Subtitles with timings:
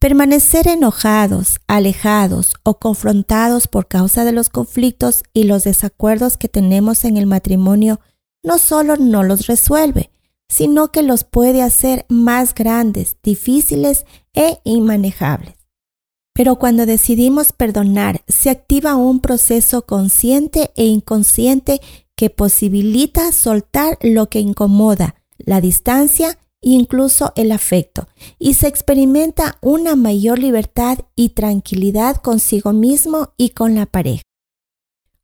[0.00, 7.04] Permanecer enojados, alejados o confrontados por causa de los conflictos y los desacuerdos que tenemos
[7.04, 7.98] en el matrimonio
[8.44, 10.12] no solo no los resuelve,
[10.48, 15.56] sino que los puede hacer más grandes, difíciles e inmanejables.
[16.32, 21.80] Pero cuando decidimos perdonar, se activa un proceso consciente e inconsciente
[22.14, 28.08] que posibilita soltar lo que incomoda, la distancia incluso el afecto,
[28.38, 34.22] y se experimenta una mayor libertad y tranquilidad consigo mismo y con la pareja.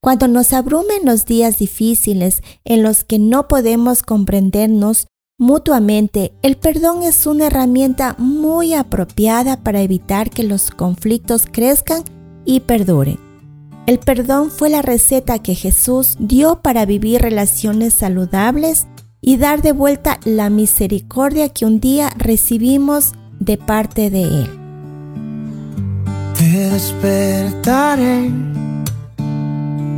[0.00, 5.06] Cuando nos abrumen los días difíciles en los que no podemos comprendernos
[5.38, 12.02] mutuamente, el perdón es una herramienta muy apropiada para evitar que los conflictos crezcan
[12.44, 13.18] y perduren.
[13.86, 18.86] El perdón fue la receta que Jesús dio para vivir relaciones saludables
[19.24, 24.50] y dar de vuelta la misericordia que un día recibimos de parte de Él.
[26.36, 28.30] Te despertaré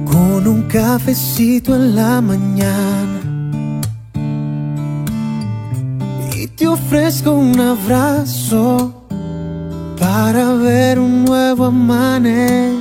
[0.05, 3.20] con un cafecito en la mañana
[6.36, 9.06] y te ofrezco un abrazo
[9.98, 12.75] para ver un nuevo amanecer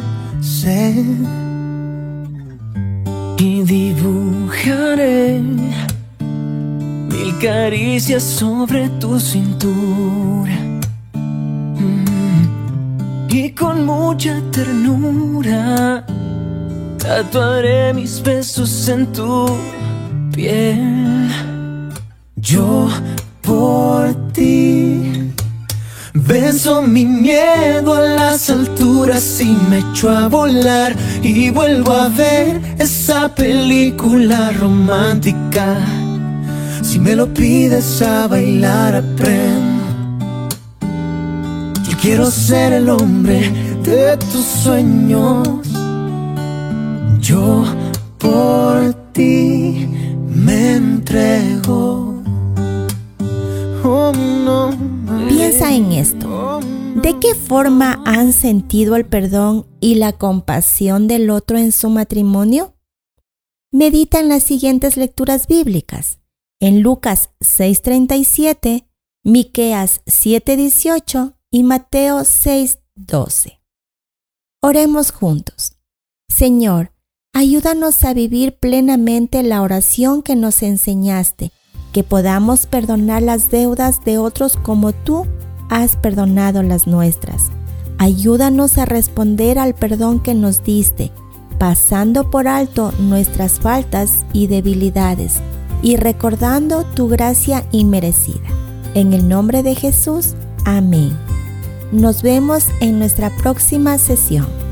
[3.40, 5.42] y dibujaré
[7.44, 10.58] caricias sobre tu cintura.
[11.14, 12.06] Mm.
[13.30, 16.06] Y con mucha ternura
[16.98, 19.46] tatuaré mis besos en tu
[20.32, 21.30] piel.
[22.36, 22.90] Yo
[23.42, 25.34] por ti
[26.16, 32.62] Venzo mi miedo a las alturas y me echo a volar y vuelvo a ver
[32.78, 35.78] esa película romántica
[36.84, 39.84] si me lo pides a bailar aprendo.
[41.90, 43.50] Yo quiero ser el hombre
[43.84, 45.48] de tus sueños.
[47.22, 47.64] Yo
[48.18, 49.88] por ti
[50.28, 52.22] me entrego.
[53.84, 54.78] Oh, no.
[55.30, 56.60] Piensa en esto.
[56.96, 62.76] ¿De qué forma han sentido el perdón y la compasión del otro en su matrimonio?
[63.72, 66.20] Medita en las siguientes lecturas bíblicas
[66.64, 68.88] en Lucas 6:37,
[69.22, 73.60] Miqueas 7:18 y Mateo 6:12.
[74.62, 75.74] Oremos juntos.
[76.30, 76.94] Señor,
[77.34, 81.52] ayúdanos a vivir plenamente la oración que nos enseñaste,
[81.92, 85.28] que podamos perdonar las deudas de otros como tú
[85.70, 87.52] has perdonado las nuestras.
[87.98, 91.12] Ayúdanos a responder al perdón que nos diste,
[91.60, 95.42] pasando por alto nuestras faltas y debilidades
[95.84, 98.48] y recordando tu gracia inmerecida.
[98.96, 100.34] En el nombre de Jesús,
[100.66, 101.16] amén.
[101.92, 104.63] Nos vemos en nuestra próxima sesión.